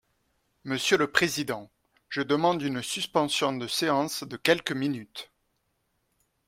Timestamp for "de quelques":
4.23-4.71